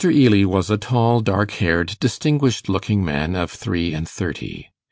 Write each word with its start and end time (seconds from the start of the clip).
Ely 0.03 0.43
was 0.45 0.71
a 0.71 0.79
tall, 0.79 1.19
dark 1.21 1.51
haired, 1.61 1.95
distinguished 1.99 2.67
looking 2.67 3.05
man 3.05 3.35
of 3.35 3.51
three 3.51 3.93
and 3.93 4.09
thirty. 4.09 4.71